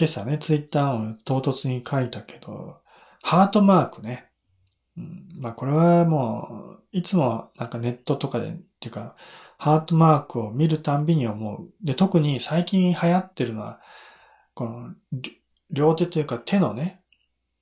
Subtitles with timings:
[0.00, 2.78] 今朝ね、ツイッターを唐突に書いたけど、
[3.20, 4.30] ハートマークね。
[4.96, 9.14] うん、まあこれはもう、いつもなんかネットとかで、っていうか、
[9.58, 11.68] ハートマークを見るたんびに思う。
[11.84, 13.82] で、特に最近流行ってるのは、
[14.54, 14.94] この、
[15.70, 17.02] 両手というか手のね、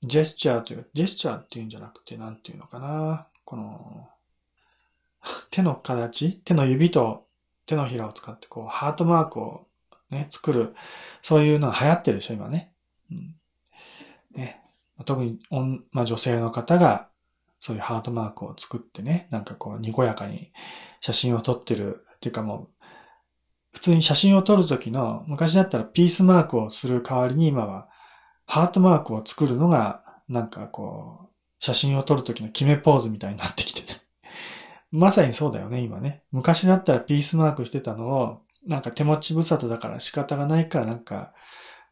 [0.04, 3.26] ジェスチャーという、ジェスチャーっていうんじゃなくて、なんていうのかな。
[3.44, 4.08] この、
[5.50, 6.40] 手の形？
[6.44, 7.26] 手の指と
[7.66, 9.67] 手のひらを使って、こう、ハートマークを
[10.10, 10.74] ね、作る。
[11.22, 12.72] そういうのが流行ってるでしょ、今ね。
[13.10, 13.34] うん。
[14.34, 14.62] ね。
[15.04, 15.38] 特に、
[15.92, 17.08] まあ、女性の方が、
[17.60, 20.52] そういうハートマークを作ってね、なんかこう、にこやかに
[21.00, 22.04] 写真を撮ってる。
[22.16, 22.84] っていうかもう、
[23.72, 27.88] 普通に写真を撮るときの、昔だったらピースマークをする代わりに今は、
[28.44, 31.28] ハートマークを作るのが、なんかこう、
[31.60, 34.00] 写真を撮るときの決めポーズみたいになってきてね。
[34.90, 36.22] まさにそうだよね、今ね。
[36.32, 41.32] 昔だったらピースマークしてたのを、なんか手持ち無沙汰だから仕方がないからなんか、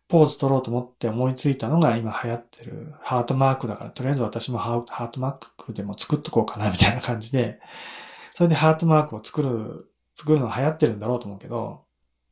[0.08, 7.60] ポーズ取ろうと思って思いついたのが今流行ってるハートマークだから、とりあえず私もハートマークでも作っとこうかなみたいな感じで、
[8.32, 11.84] それでハートマークを作る、作るのが流行ってるんだろうと思うけど、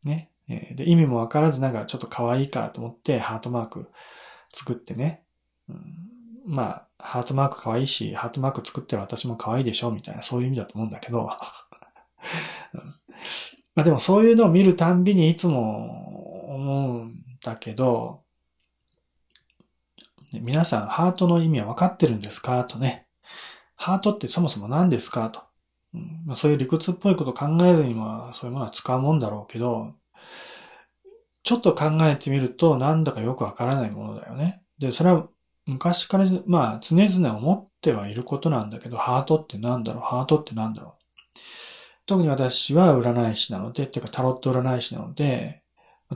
[0.04, 0.30] ね。
[0.46, 3.88] で、意味もわからずなんかちょっと可愛いからと思ってハートマーク
[4.52, 5.22] 作ってね。
[5.68, 5.78] うん、
[6.46, 11.30] まあ、ハートマーク可愛いし、ハートマーク作ってる私も可愛いでしょみたいな、そういう意味だと思うんだけど。
[13.74, 18.22] まあでもそういうのを見るたんびにいつも思うんだけど、
[20.32, 22.64] 皆さんハートの意味は分かってるんですか？
[22.64, 23.06] とね。
[23.76, 25.30] ハートってそもそも何ですか？
[25.30, 25.42] と。
[26.26, 29.92] まあ、そういう理屈っぽいこと考えずにもそういうものは使うもんだろうけど、
[31.44, 34.62] ちょっと考えてみるとなんだかよくわからないものだよね。
[34.78, 35.28] で、それは
[35.66, 40.02] 昔から、まあ常々思ってはいることなんだけど、ハートって何だろう？
[40.02, 40.92] ハートって何だろう？
[42.06, 45.62] 特に私は占い師なので、っていうかタロット占い師なので、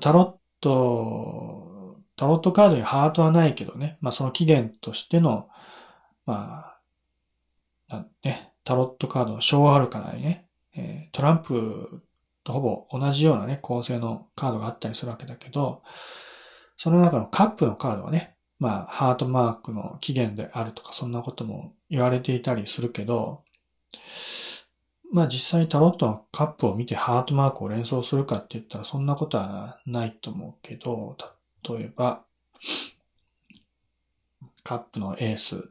[0.01, 5.49] タロット、タロットカードにハートはないけどね、まあその起源としての、
[6.27, 6.75] ま
[7.89, 12.03] あ、ね、タロットカードの小アルカナにね、えー、トランプ
[12.45, 15.83] とほぼ同じようなね、構成のカードがあったりするわけだけど、
[16.77, 23.43] その中のカップのカードはね、まあ、ハートマークの起源であるとか、そんなことも言われていたりするけど、
[25.13, 31.17] まあ実際にタロットのカップを見てハートマークを連想するかって言ったらそんなことはないと思うけど、
[31.69, 32.25] 例えば、
[34.65, 35.71] カップのエース。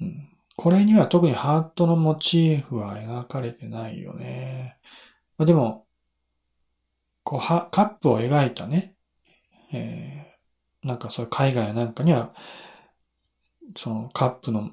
[0.00, 4.76] うん、これには特にハートのモチーフは描かれてないよね。
[5.38, 5.86] まあ、でも、
[7.24, 8.94] こうは、カップを描いたね、
[9.72, 12.34] えー、なんかそういう海外なんかには、
[13.76, 14.70] そのカップの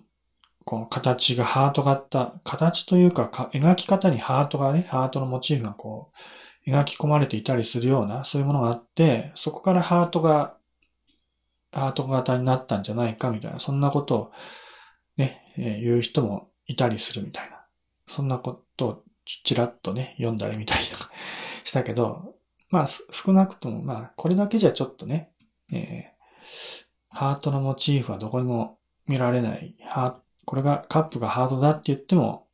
[0.65, 6.11] この形がハート型、形というか描き方にハートがね、ハートのモチーフがこ
[6.67, 10.57] う、描き込まれていたりするような、そういうものがあって、そこからハートが、
[11.71, 14.31] ハート型になったんじゃないかみたいな、そんなことを
[15.17, 17.63] ね、えー、言う人もいたりするみたいな。
[18.07, 19.03] そんなことを
[19.43, 21.11] ちらっとね、読んだり見たりとか
[21.63, 22.35] したけど、
[22.69, 25.31] まあ少なくとも、まあこれだけじゃちょっとね、
[25.71, 32.47] えー、ハートのモチーフはどこにも見られない、ハこれがカップがハードだって言っても、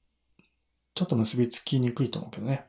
[0.96, 2.66] ちょっと結びつきにくいと思うけどね。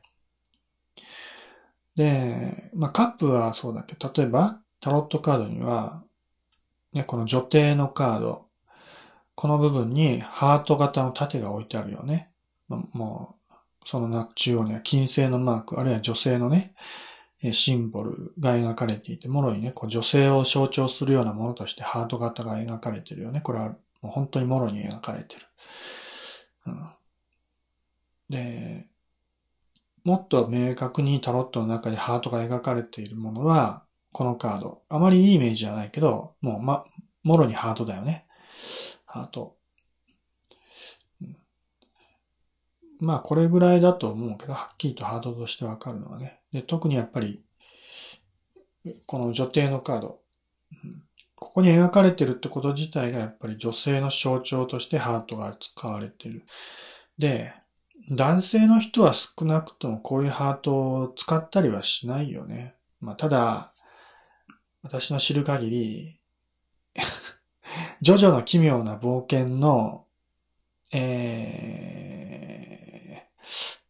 [1.95, 6.03] で、まあカップはそうだけど、例えばタロットカードには、
[6.93, 8.45] ね、この女帝のカード、
[9.35, 12.29] この部分にハート型の盾が置いてあるよね。
[12.67, 13.53] もう、
[13.85, 16.75] その中央には金星のマーク、あるいは女性のね、
[17.51, 23.41] シンボルが描かれていて、もろにね、こう女性を象徴するようなものとしてハート型が描かれてるよね。
[23.41, 25.41] これはもう本当にもろに描かれてる。
[26.67, 26.89] うん、
[28.29, 28.85] で、
[30.03, 33.81] もっと明確にタロットの中でハートが描かれているものは、
[34.11, 34.81] このカード。
[34.89, 36.83] あまりいいイメージじゃないけど、もうま、
[37.23, 38.25] もろにハートだよね。
[39.05, 39.55] ハート。
[41.21, 41.37] うん、
[42.99, 46.41] まあ、これぐらいだと思うけど、はっきりとハートとしてわかるのはね。
[46.51, 47.41] で、特にやっぱり、
[49.05, 50.19] この女帝のカード。
[50.83, 51.03] うん
[51.43, 56.43] ここに描かれてるってこと自体がやっぱり女性の象徴としてハートが使われてる。
[57.17, 57.51] で、
[58.09, 62.75] 男性の人は少なくともこういうハートを使ったりはしないよね。
[63.01, 63.73] まあ、ただ、
[64.83, 66.17] 私の知る限り、
[68.01, 70.05] ジョジョの奇妙な冒険の、
[70.93, 71.67] え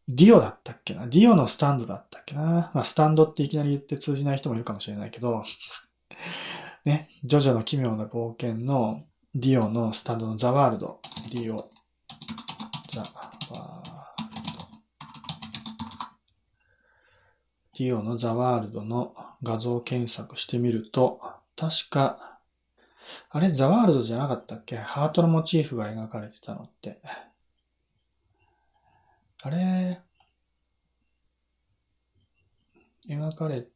[0.10, 1.06] ー、ディオだったっけな？
[1.06, 2.72] ディオのスタンドだったっけな？
[2.74, 5.44] まあ、スタンドっていきなり言って通じない人もいるかもしれないけど、
[6.86, 9.04] ね、ジョジョの奇妙な冒険の
[9.34, 11.00] ディオのスタンドのザワールド。
[11.32, 11.70] ディオ、
[12.90, 13.56] ザワールド。
[17.80, 21.22] ディオのザワールドの画像検索してみると、
[21.56, 22.40] 確か、
[23.30, 24.76] あれザワールドじゃなかったっけ？
[24.76, 27.02] ハートのモチーフが描かれてたのって。
[29.42, 30.02] あれ
[33.08, 33.68] 描かれ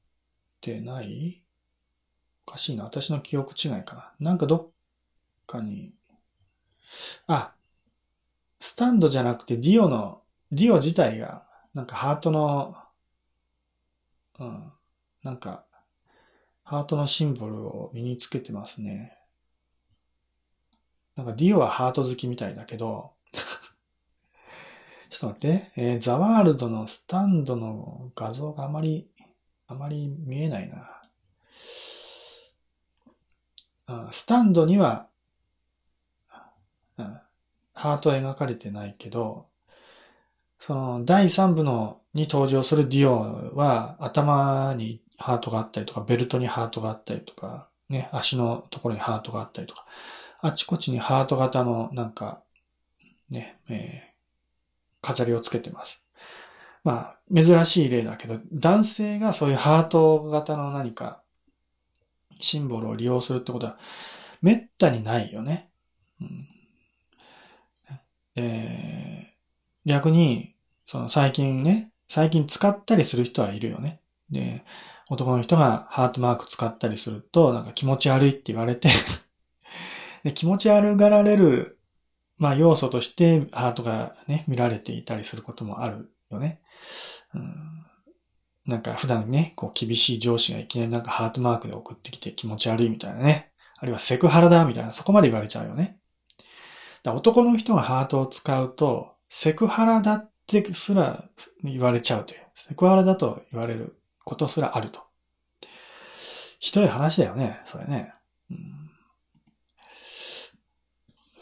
[0.60, 1.42] てない？
[2.48, 2.86] おかしいな。
[2.86, 4.14] 私の記憶違いかな。
[4.20, 4.68] なんかどっ
[5.46, 5.94] かに、
[7.28, 7.54] あ、
[8.60, 10.22] スタンドじゃなくてディオの、
[10.52, 12.76] ディオ自体が、なんかハートの、
[14.40, 14.74] うん、
[15.24, 15.66] なんか、
[16.64, 19.18] ハートのシンボルを身につけてますね。
[21.16, 23.14] なんかディオはハート好きみたいだけど
[25.10, 29.10] ちょっと待って、えー、ザワールドのスタンドの画像があまり、
[29.68, 31.02] あまり見えないな。
[34.12, 35.08] スタンドには、
[37.74, 39.46] ハート描かれてないけど、
[40.60, 49.86] その第3部のに登場するディオは頭にハートがあったりとか、ベルトにハートがあったりとか、ね、足のところにハートがあったりとか、
[50.42, 52.42] あちこちにハート型のなんか、
[53.30, 56.04] ね、えー、飾りをつけてます。
[56.84, 61.22] まあ、珍しい例だけど、男性がそういうハート型の何か
[62.40, 63.78] シンボルを利用するってことは、
[64.42, 65.70] めったにないよね。
[66.22, 66.48] うん、
[68.36, 69.34] え、
[69.86, 70.56] 逆に、
[70.86, 74.02] その最近ね、最近使ったりする人はいるよね。
[74.30, 74.64] で、
[75.10, 78.90] 男の人がハートマーク使ったりすると、なんか気持ち悪いって言われて
[80.24, 81.80] で気持ち悪がられる、
[82.38, 86.62] まあ要素としてハートがね、見られていたりすることもあるよね。
[87.34, 87.77] うん
[88.68, 93.50] なんか普段ね、こう厳しい上司がいきなりなんかハートマークで送ってきて気持ち悪いみたいなね。
[93.78, 95.98] あるいはセクハラだみたいな、そこまで言われちゃうよね。
[97.04, 101.24] だ男の人がハートを使うと、セクハラだってすら
[101.64, 102.42] 言われちゃうという。
[102.56, 105.02] セクハラだと言われることすらあると。
[106.60, 108.14] ひどい話だよね、それね。
[108.52, 108.92] うん、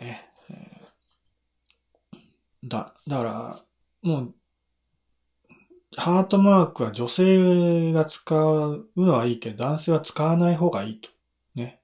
[0.02, 0.30] ね。
[2.66, 3.60] だ、だから、
[4.04, 4.36] もう
[5.98, 11.10] ハートマークは女性が使うのはいいけど、男性は使わない方がいいと。
[11.56, 11.80] ね。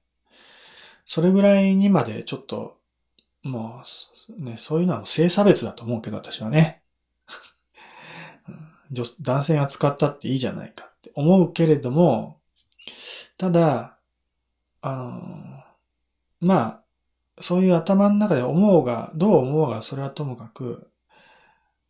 [1.04, 2.76] それぐらいにまでちょっと、
[3.42, 3.82] も
[4.38, 6.82] う、ね、そういうのは性差別だと思うけど、私はね。
[9.20, 12.38] 男性が使ったっていいじゃないかって思うけれども、
[13.38, 13.96] ただ、
[14.82, 15.64] あの、
[16.40, 16.82] まあ、
[17.40, 20.90] そういう頭の中で思うが、どう思うが、それはともかく、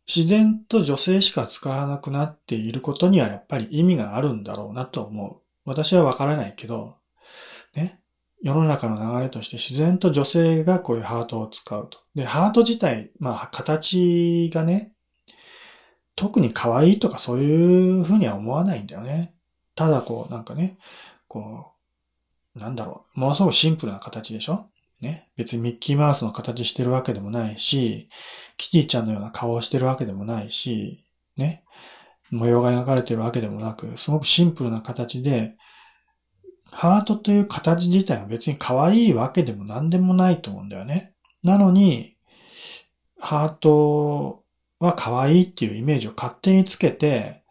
[0.07, 5.41] 自然と女性しか使わなくなっていることにはやっぱり意味があるんだろうなと思う。
[5.65, 6.97] 私はわからないけど、
[7.75, 7.99] ね。
[8.41, 11.99] 世の中の流れとして自然と女性がこういうハートを使うと。
[12.13, 14.91] で、ハート自体、まあ形がね、
[16.15, 19.33] 特に可愛いとかそういうふうには思わないんだよね。
[19.75, 20.77] ただこう、なんかね、
[21.29, 21.71] こ
[22.55, 24.67] う、なんだろう、ものすごくシンプルな形でしょ？
[25.03, 25.29] ね。
[25.37, 28.09] 別にミッキーマウスの形してるわけでもないし、
[28.57, 31.05] キティちゃんのような顔をしてるわけでもないし、
[31.37, 31.63] ね。
[32.31, 35.55] 模様が描かれてるわけでもなく、すごくシンプルな形で、
[36.71, 41.13] ハートという形自体は別に可愛いわけでも何でもないと思うんだよね。
[41.43, 42.15] なのに、
[43.19, 44.43] ハート
[44.79, 47.43] は可愛いっていうイメージを勝手につけて、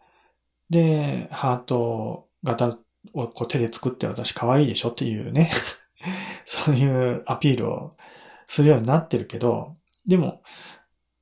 [0.69, 2.77] で、ハート型
[3.13, 5.51] をこう手で作って私可愛いでしょっていうね
[6.45, 7.95] そういうアピールを
[8.47, 10.43] するようになってるけど、でも、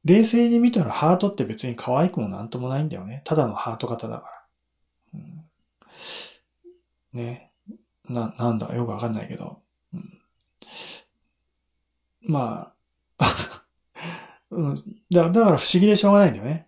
[0.04, 3.22] 冷静に見たらハートって別に可愛くもなんともないんだよね。
[3.24, 4.48] ただのハート型だから。
[5.14, 5.46] うん、
[7.14, 7.52] ね。
[8.10, 8.68] な、なんだ？
[8.68, 9.62] かよくわかんないけど。
[9.94, 10.22] うん、
[12.22, 12.74] ま
[13.20, 13.26] あ
[14.50, 14.76] うん
[15.12, 16.68] だ、だから不思議でしょうがないんだよね、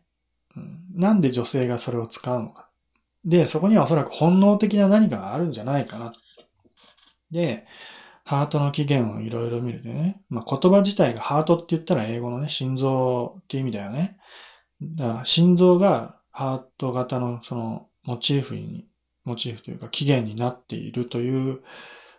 [0.55, 0.85] うん。
[0.95, 2.69] なんで女性がそれを使うのか。
[3.25, 6.13] で、そこにはおそらく本能的な何かがあるんじゃないかな。
[7.31, 7.65] で、
[8.25, 14.17] ハートの起源をいろいろ見るとね、まあ、言葉自体がハートって言ったら英語のね、心臓っていう意味だよね。
[14.81, 18.87] だから心臓がハート型のそのモチーフに、
[19.25, 21.61] モチーフというか起源になっているという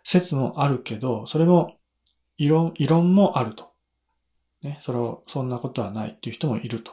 [0.04, 1.76] 説もあるけど、それも
[2.37, 3.73] 異論、異論もあると。
[4.62, 6.92] ね、それを、そんなことはないっていう人もいると。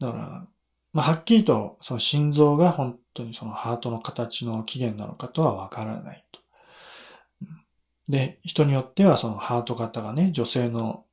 [0.00, 0.46] だから、
[0.92, 6.24] まあ、はっきりとその心臓が本当にそのハートの形の起源なのかとはわからない。
[8.08, 11.04] で、人によってはそのハート型がね、女性の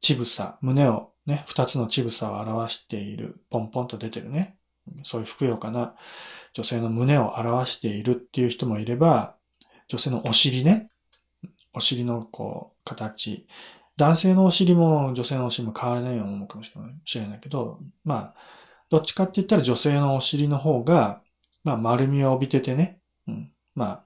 [0.00, 4.56] 乳房、胸をね、二つの乳房を表している、ポンポンと出てるね。
[5.02, 5.96] そういうふくよかな
[6.54, 9.34] 女性の胸を表しているっていう人もいれば、
[9.88, 10.90] 女性のお尻ね。
[11.72, 13.46] お尻のこう、形。
[13.96, 18.34] 男性のお尻も女性のお尻も変わらないように思うかもしれないけど、まあ、
[18.90, 21.22] どっちかって言ったら女性のお尻の方が、
[21.64, 24.04] まあ丸みを帯びててね、うん、ま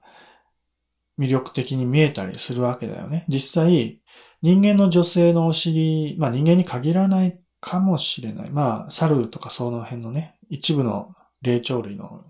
[1.21, 3.25] 魅力的に見えたりするわけだよね。
[3.29, 3.99] 実際、
[4.41, 8.49] 人間の女性のお尻、まあ人間に限らないかもしれない。
[8.49, 12.25] まあ、猿とかその辺のね、一部の霊長類の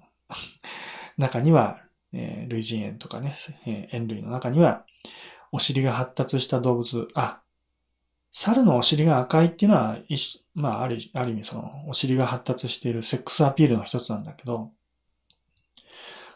[1.17, 1.79] 中には、
[2.13, 4.85] えー、類人猿とかね、えー、猿類の中には、
[5.53, 7.41] お尻が発達した動物、あ、
[8.33, 9.97] 猿のお尻が赤いっていうのは、
[10.53, 14.71] まあ、ある、ある意味その、お尻が発達しているセックスアピールの一つなんだけど、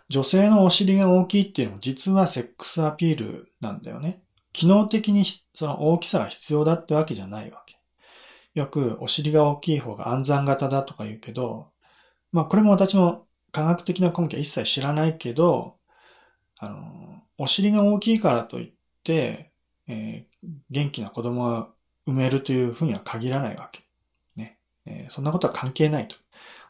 [0.10, 4.22] 女性のお尻が大きいっていうのも実はセックスアピールなんだよね。
[4.54, 7.78] 機能的にその大きさが必要だってわけじゃないわけ。
[8.54, 11.72] よくお尻が大きい方が暗算型だとか言うけど、
[12.32, 15.76] まあこれも私も科学的な根拠は一切知らないけど、
[16.58, 19.52] あの、お尻が大きいからといって、
[19.88, 21.68] えー、元気な子供が
[22.06, 23.84] 産めるというふうには限らないわけ。
[24.36, 24.58] ね。
[24.86, 26.16] えー、そんなことは関係ないと。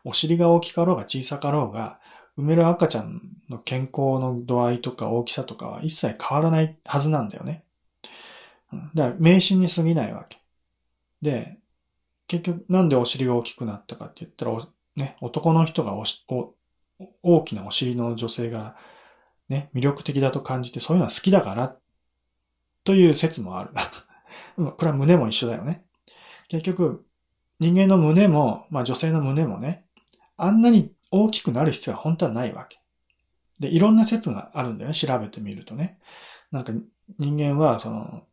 [0.04, 2.00] お尻が大きかろうが小さかろうが、
[2.38, 7.64] 産める赤ちゃんの健康の度合いとか大きさとかは一切変わらないはずなんだよね。
[8.94, 10.38] だから迷信に過ぎないわけ。
[11.22, 11.58] で、
[12.28, 16.54] 結局なんでお尻が大きくなったかって言ったら、ね、男の人がおしお
[17.24, 18.76] 大きなお尻の女性が
[19.50, 21.76] ね、魅力的だと感じてそういうのは好きだから
[22.84, 23.72] という説もある。
[24.78, 25.84] これは胸も一緒だよね。
[26.48, 27.06] 結局、
[27.60, 29.86] 人間の胸も、まあ女性の胸もね、
[30.38, 32.80] あんなに大きくなる必要は本当はないわけ。
[33.60, 36.00] で、いろんな説があるんだよね、調べてみるとね。
[36.52, 36.74] なんか
[37.20, 38.24] 人間は、その、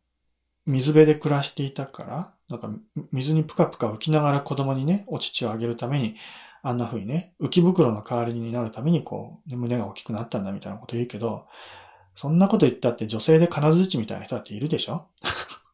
[0.65, 2.69] 水辺で暮らしていたから、なんか
[3.11, 6.15] 水にぷかぷか浮きながら子供にね、お乳をあげるために、
[6.61, 11.47] あんな風にね、浮き袋の代わりになるためにこう、ね胸が大きくなったんだみたいなこと言うけど、
[12.15, 15.07] そんなこと言ったって女性で金槌みたいな人だっているでしょ？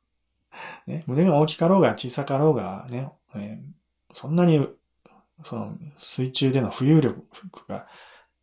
[0.87, 4.67] ね、胸が大きかろうが小さかろうがね、えー、そんなに
[5.43, 7.25] その水中での浮遊力
[7.67, 7.87] が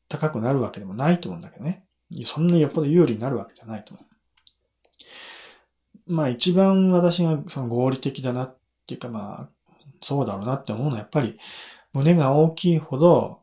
[0.09, 1.85] 高くなるわけでもないと思うんだけどね。
[2.25, 4.03] そんなよっぽど有利になるわけじゃないと思
[6.09, 6.13] う。
[6.13, 9.49] まあ一番私がその合理的だなっていうかまあ、
[10.03, 11.39] そうだろうなって思うのはやっぱり
[11.93, 13.41] 胸が大きいほど、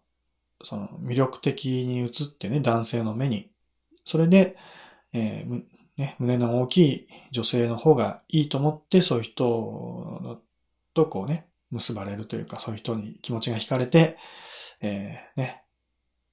[0.63, 3.50] その魅力的に映ってね、男性の目に。
[4.05, 4.55] それで、
[5.12, 5.63] えー
[5.98, 10.39] ね、胸の大きい女性の方がいいと思って、そういう人
[10.93, 14.17] とこうね、結ばれるというか、そういう人に気持ちが惹かれて、
[14.81, 15.63] えー、ね、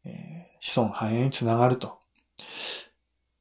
[0.04, 1.98] えー、子孫繁栄につながると。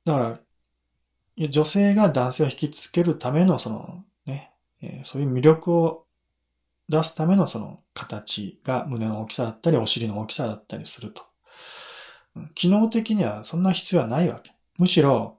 [0.05, 4.51] だから、女性が男性を引きつけるための、その、ね、
[4.81, 6.05] えー、そういう魅力を
[6.89, 11.23] 出すためのその形が胸の大きさだったり、お尻の大きさだったりすると。
[12.55, 14.51] 機能的にはそんな必要はないわけ。
[14.77, 15.37] むしろ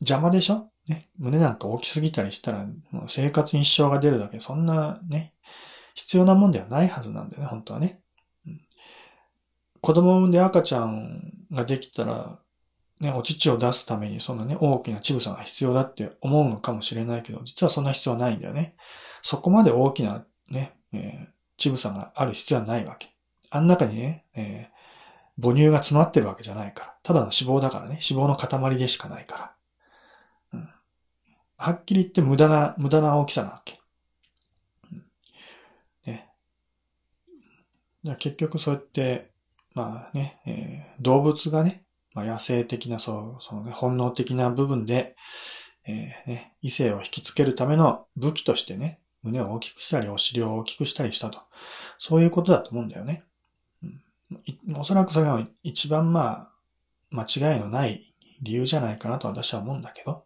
[0.00, 0.70] 邪魔でしょ？
[0.88, 5.32] ね、胸なんか大きすぎたりしたら、もう生活に支障が出るだけそんなね、
[5.94, 8.00] 必要なもんではないはずなんだよね、本当はね。
[9.80, 12.38] 子供を産んで赤ちゃんができたら、
[13.00, 18.76] ね、お乳を出すためにそんなね、大きな乳房が必要だって思うのかもしれないけど、実はそんな必要はないんだよね。
[19.22, 23.12] そこまで大きなね、えー、乳房がある必要はないわけ。
[23.50, 26.94] あん中にね、えー、母乳が詰まってるわけじゃないから。
[27.02, 29.52] ただの脂肪だからね、脂肪の塊でしかないから。
[30.54, 30.68] うん、
[31.56, 33.81] はっきり言って無駄な、無駄な大きさなわけ。
[38.18, 39.30] 結局そうやって、
[39.74, 45.16] まあね、えー、動物がね、まあ、野生的な、そう、そのね、本能的な部分で、
[45.86, 51.40] えー、ね、異性を引きつけるための武器としてね、胸を大きくしたり、お尻を大きくしたりしたと。
[51.98, 53.24] そういうことだと思うんだよね。
[53.82, 56.52] うん、おそらくそれが一番まあ、
[57.10, 60.24] 間違いのない理由じゃないかなと私は思うんだけど。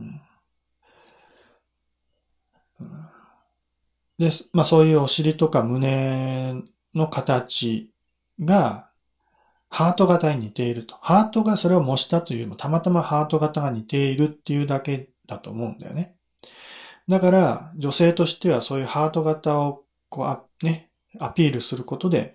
[0.00, 0.20] うん
[4.18, 6.54] で、まあそういうお尻とか胸
[6.94, 7.90] の形
[8.40, 8.88] が
[9.68, 10.96] ハート型に似ていると。
[11.00, 16.14] ハートがそれを模したというよりもたまたまハート型が似ているっていうだけだと思うんだよね。
[17.08, 22.34] だから女性としてはそういうハート型をこう、ね、アピールすることで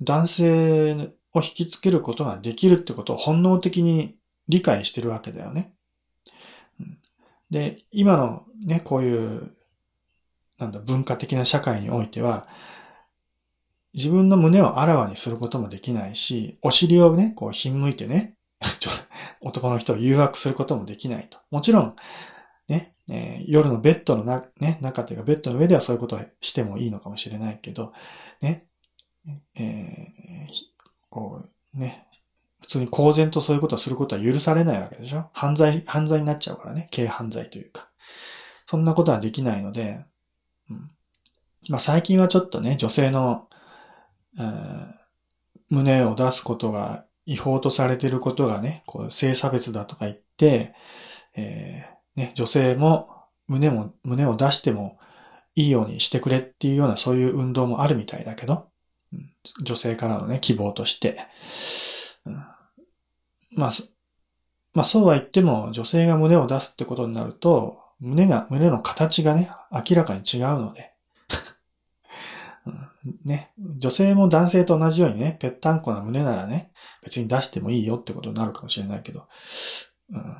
[0.00, 4.16] 男性を引きつけることができるってことを本能的に
[4.48, 5.72] 理解してるわけだよね。
[7.50, 9.54] で、今のね、こういう
[10.62, 12.46] なんだ、文化的な社会においては、
[13.94, 18.36] 自分の胸をあらわにすることもできないし、お尻をね、こう、ひんむいてね、
[19.42, 21.38] 男の人を誘惑することもできないと。
[21.50, 21.96] もちろん、
[22.68, 27.92] ね、えー、夜のベッドのな、ね、中というか、ベッドの上ではそういうことをしてもいいのかもしれないけど、
[28.40, 28.66] ね、
[29.54, 30.52] えー、
[31.10, 32.06] こう、ね、
[32.60, 35.28] 普通に公然とそういうことをすることは許されないわけでしょ？
[35.32, 36.88] 犯罪、犯罪になっちゃうからね。
[36.94, 37.88] 軽犯罪というか。
[38.66, 40.04] そんなことはできないので、
[41.68, 43.48] まあ最近はちょっとね、女性の、
[45.68, 50.74] 胸を出すことが違法とされていることがね、こう性差別だとか言って、
[51.34, 53.08] えー、ね、女性も
[53.48, 54.98] 胸も、胸を出しても
[55.54, 58.68] いいようにしてくれっていうようなそういう運動もあるみたいだけど、
[59.12, 59.30] うん、
[59.64, 61.18] 女性からのね、希望として。
[62.26, 62.34] うん、
[63.54, 63.70] まあ、
[64.74, 70.92] まあそうは言っても女性が胸を出すってことになると、胸が、胸の形がね、明らかに違うので、
[73.24, 76.72] ね、女性も男性と同じようにね、ぺったんこな胸ならね、
[77.04, 79.28] 別に出してもいいよってことになるかもしれないけど、
[80.10, 80.36] うん、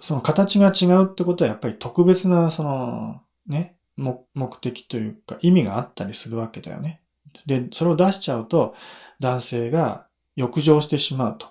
[0.00, 7.02] その形が違うってことはやっぱり特別な、その、ね、目的というか意味があったりするわけだよね。
[7.44, 8.74] で、それを出しちゃうと
[9.20, 11.48] 男性が欲情してしまうと。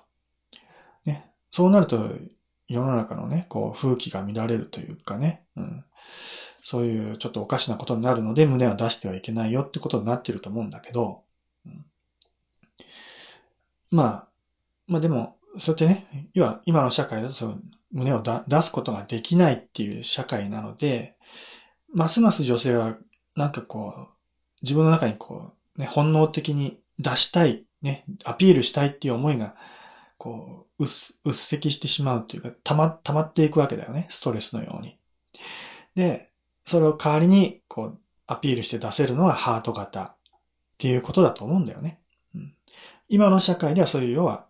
[1.05, 1.29] ね。
[1.51, 2.09] そうなると
[2.67, 5.45] 世の中のね、こう風紀が乱れるというかね。
[5.55, 5.85] うん。
[6.61, 11.21] そういうちょっとおかしなことになるので胸は出してはいけないよってことになってると思うんだけど、
[11.65, 11.85] うん、
[13.91, 14.27] まあ、
[14.87, 17.57] まあでも、そうやってね、要は今の社会だとその
[17.91, 21.15] 胸を出すことができないっていう社会なので、
[21.93, 22.97] ますます女性は
[23.35, 24.07] なんかこう、
[24.63, 29.55] 自分の中にこう、ね、本能的に出したい、ね、アピールしたいっていう思いが、
[30.17, 30.89] こう、うっ、
[31.25, 34.07] うっせきしてしまうというか、溜ま、溜まっていくわけだよね。
[34.09, 34.97] ストレスのように。
[35.95, 36.31] で、
[36.65, 40.15] それを代わりに、こう、アピールして出せるのはハート型っ
[40.77, 41.99] ていうことだと思うんだよね。
[42.33, 42.55] うん、
[43.07, 44.47] 今の社会ではそういう要は、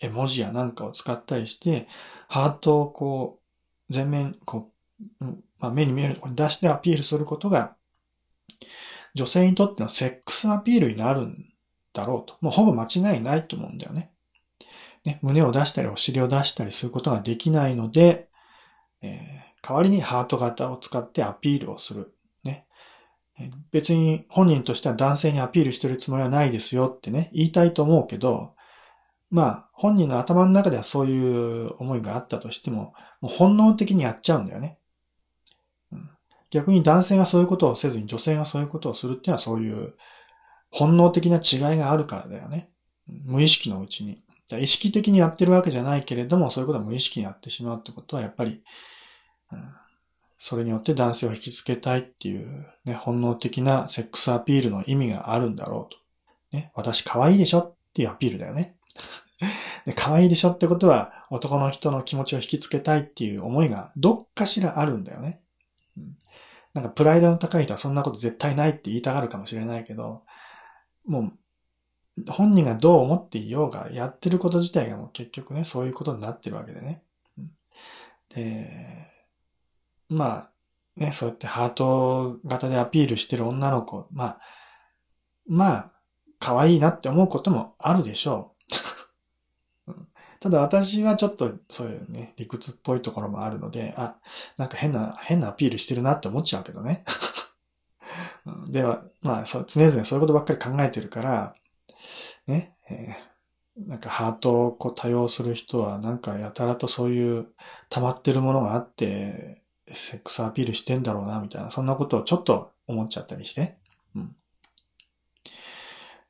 [0.00, 1.86] 絵文字やなんかを使ったりして、
[2.28, 3.40] ハートをこ
[3.88, 4.70] う、全面、こ
[5.20, 5.24] う、
[5.58, 7.76] まあ、目に見えるところに出してアピールすることが、
[9.14, 11.52] 女性にとってのセックスアピールになるん
[11.92, 12.36] だろうと。
[12.40, 14.11] もうほぼ間違いないと思うんだよね。
[15.04, 18.28] ね、胸を出したりお尻を出したりすることができないので、
[19.02, 22.12] えー代わりにハート型を使ってアピールをする。
[22.42, 22.66] ね。
[23.70, 28.54] 別に本人としては男性にアピールしてるつもりはないですよってね、言いたいと思うけど、
[29.30, 34.78] まあ、本人の頭の中ではそういう思いがあったとしても、もう本能的にやっちゃうんだよね。
[36.50, 39.94] 逆に男性がそういうことをせずに女性がそういうことをするっていうのはそういう
[40.70, 42.68] 本能的な違いがあるからだよね。
[43.06, 44.20] 無意識のうちに。
[44.50, 48.62] 意識的にやってるわけじゃないけれども、そういうことは無意識にやってしまうってことは、やっぱり
[50.38, 56.56] それによって男性を引きつけたいっていう、ね、本能的なセックスアピールの意味があるんだろうと。
[56.56, 58.74] ね、私可愛いでしょっていうアピールだよね。
[59.86, 65.40] で可愛いでしょってことは男の人の気持ちを引きつけたいっていう思いがどっかしらあるんだよね。
[66.74, 70.22] なんかプライドの高い人はそんなこと絶対ないって言いたがるかもしれないけど、
[71.06, 71.32] もう
[72.28, 77.02] 本人がどう思っていようがやってること自体がもう結局ね、そういうことになってるわけでね。
[78.34, 79.10] で、
[80.08, 80.48] ま
[80.96, 84.40] あ、ね、そうやってハート型でアピールしてる女の子、まあ、
[85.46, 85.92] まあ、
[86.38, 88.54] 可愛いなって思うこともあるでしょ
[89.86, 89.92] う。
[90.40, 94.16] ただ私はちょっとそういうね、理屈っぽいところもあるので、あ、
[94.58, 97.04] なんか変な、変なアピールしてるなって思っちゃうけどね。
[98.68, 101.54] では、まあそう、常々そういうことばっかり考えてるから、
[102.46, 107.46] ね、えー、なんかハートをこう多用する人はなんかやたらとそういう
[107.88, 113.76] 溜まってるものがあって、セックスアピールしてんだろうな、みたいな、そんなことをちょっと思っちゃったりして。
[114.14, 114.36] うん。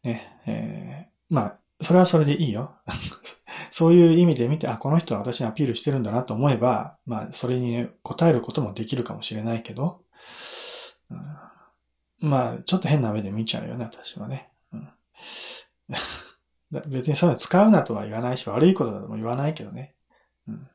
[0.05, 2.75] ね、えー、まあ、それはそれでいいよ。
[3.71, 10.03] そういう意味で見て、あ、この人は私にアピールしてるんだなと思えば、まあ、それに答えることもできるかもしれないけど、
[11.11, 11.15] う
[12.27, 14.51] ん、まあ、ちょっと変な目で見ちゃうよね、私はね。
[14.73, 14.89] うん、
[16.87, 19.95] 別にそういうの使うなとは言わないし、悪いことだとも言わないけどね。
[20.49, 20.69] うん、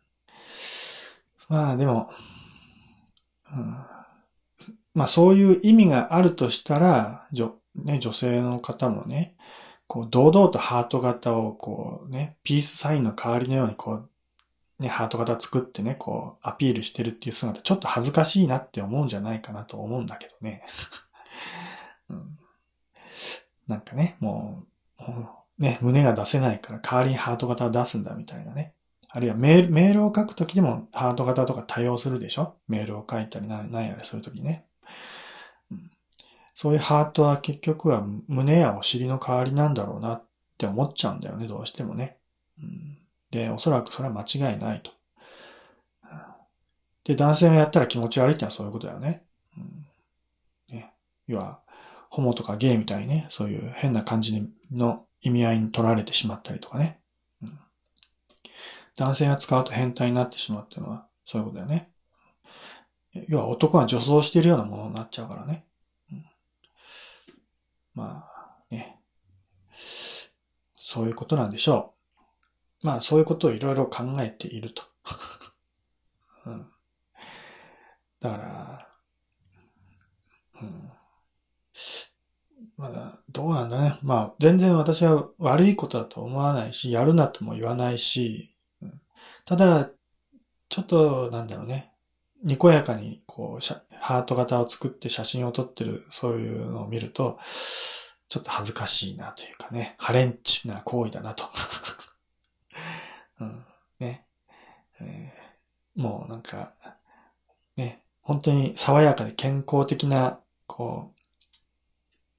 [1.49, 2.09] まあ、でも、
[3.51, 3.77] うん、
[4.93, 9.35] まあそういう意味があるとしたら、女ね、女性の方もね、
[9.87, 14.09] こう堂々とハート型をこうね、ピースサインの代わりのようにこう、
[14.79, 20.63] ね、ハート型作ってね、こうアピールしてるっていう姿、ちょっと恥ずかしいなって思うんじゃないかなと思うんだけどね。
[22.09, 22.39] うん、
[23.67, 24.63] なんかね、も
[24.99, 25.03] う、
[25.57, 28.73] ね、胸が出せないから代わりにハート型を出すんだみたいなね。
[29.09, 32.55] あるいはメール、メールを書くときでもハート型とか多用するでしょ？
[32.67, 34.65] メールを書いたり何やらするときね、
[35.71, 35.89] うん。
[36.53, 40.23] そういうハートは結局は胸やお尻の代わりなんだろうなっ
[40.57, 42.17] て思っちゃうんだよね、どうしてもね。
[42.61, 42.97] うん、
[43.31, 44.91] で、おそらくそれは間違いないと。
[47.05, 49.23] で、男性がやったら気持ち悪いってのはそういうことだよね。
[49.57, 50.91] うん、ね
[51.27, 51.61] 要は、
[52.09, 57.01] ホモとかゲイみたいにね、そういう変な感じの意味合いに取られてしまったりとかね。
[58.95, 61.91] 男性が使うと変態になってしまうっていうのは、そういうことだよね。
[63.27, 65.67] 要は男が女装しているようなものになっちゃうからね。
[66.11, 66.25] うん、
[67.93, 68.99] まあ、ね。
[70.77, 71.93] そういうことなんでしょ
[72.83, 72.87] う。
[72.87, 74.83] まあそういうことをいろいろ考えていると。
[76.45, 76.71] うん、
[78.19, 78.87] だから、
[80.61, 80.91] うん、
[82.77, 83.97] まだ、どうなんだね。
[84.03, 88.53] まあ、全然私は悪いことだと思わないし、やるなとも言わないし、
[89.45, 89.89] ただ、
[90.69, 91.91] ちょっと、なんだろうね。
[92.43, 97.39] にこやかに、こう、ハート型を作って写真を撮ってる、そういうのを見ると、
[98.29, 101.45] ちょっと恥ずかしいなというかね、ハレンチな行為だなと。
[103.39, 103.65] うん、
[103.99, 104.25] ね、
[104.99, 106.73] えー、もうなんか、
[107.77, 111.16] ね、本当に爽やかで健康的な、こう、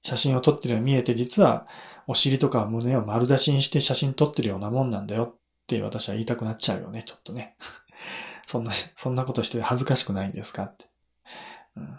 [0.02, 1.66] 写真を撮ってるように見えて、実は
[2.06, 7.56] お尻とか胸を丸出しにして写真撮ってるようなもんなんだよって私は言いたくなっちゃうよね、ちょっとね。
[8.46, 10.88] そんな、そんなことして恥ずかしくないんですかって。
[11.76, 11.98] うん、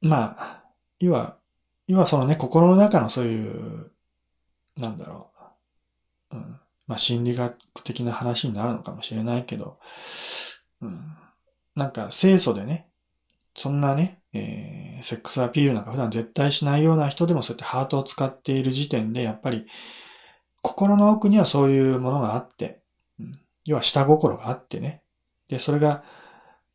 [0.00, 0.64] まあ、
[0.98, 1.38] 要は、
[1.86, 3.92] 要はそのね、心の中のそういう、
[4.76, 5.30] なんだろ
[6.30, 6.36] う。
[6.36, 9.78] うん、まあ心理学的な話になるのかもしれないけど、
[10.80, 11.16] うん、
[11.74, 12.87] なんか清楚でね、
[13.58, 19.66] そんなね、えー、セックスアピールなんか普段絶対しないような人でもそうやってハートを使っている時点で、やっぱり
[20.62, 22.80] 心の奥にはそういうものがあって、
[23.18, 25.02] うん、要は下心があってね。
[25.48, 26.04] で、それが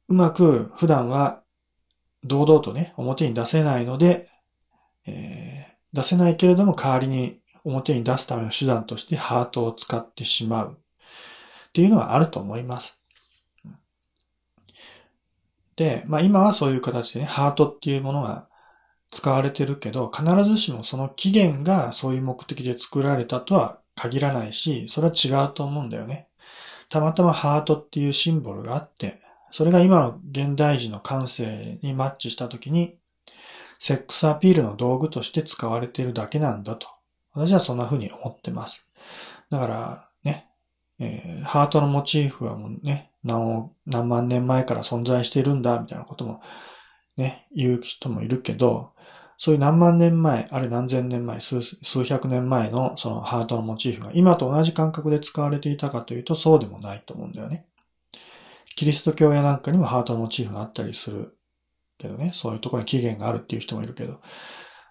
[0.10, 1.42] うまく普段は
[2.24, 4.30] 堂々とね、表に出せないので、
[5.06, 13.03] えー、出せないけれども代わりに表に出すための手段としてハートを使ってしまうっていうのはあると思います。
[15.76, 18.48] で、まあ今はそういう形でね、ハートっていうものが
[19.12, 26.28] 使われてるけど、必ずしもその起源がそういう目的で作られたとは限らないし、それは違うと思うんだよね。
[26.90, 32.96] たまたまハートっていうシンボルがあって、それが今の現代人の感性にマッチした時に、
[33.80, 36.88] セックスアピールの道具として使われているだけなんだと。
[37.34, 38.88] 私はそんな風に思ってます。
[39.50, 40.08] だから、
[41.00, 46.42] えー、ハートのモチーフはもうね、何何万年前から存在しているんだ、みたいなことも
[47.18, 48.92] ね、言う人もいるけど、
[49.38, 57.66] そういう何万年前、あれ何千年前、数数百年前のそのハートのモチーフが今と同じ感覚で使われていたかというとそうでもないと思うんだよね。
[58.76, 61.38] キリスト教やなんかにもハートのモチーフがあったりする
[61.98, 64.22] けどね、そういうところに起源があるっていう人もいるけど、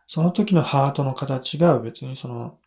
[0.06, 2.58] その時のハートの形が別にその、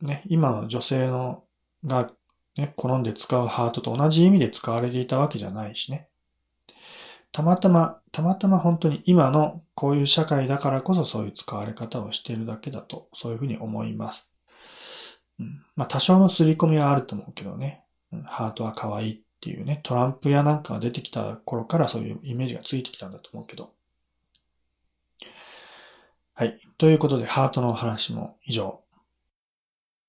[0.00, 1.44] ね、今の女性の
[1.84, 2.10] が
[2.56, 6.08] ね、好んで使うハートと同じ意味で使われていたわけじゃないしね。
[7.32, 14.30] たまたま、たまたま本当に今のこういう社会だからこそそういう使われ方をしているだけだと、そういうふうに思います。
[15.40, 17.82] うん、まあ多少の刷り込みはあると思うけどね。
[18.12, 23.72] うん、ハートは可愛いっていうね、トランプやなんかが出てきた頃からそういうイメージがついてきたんだと思うけど。
[26.34, 26.60] はい。
[26.78, 28.83] ということで、ハートの話も以上